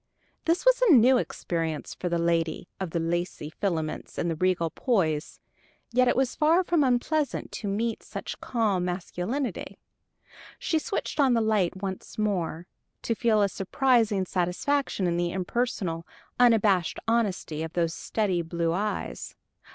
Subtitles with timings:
[0.45, 5.39] This was a new experience for the lady of the lacy filaments and regal poise;
[5.91, 9.77] yet it was far from unpleasant to meet such calm masculinity.
[10.57, 12.65] She switched on the light once more,
[13.03, 16.07] to feel a surprising satisfaction in the impersonal,
[16.39, 19.35] unabashed honesty of those steady blue eyes.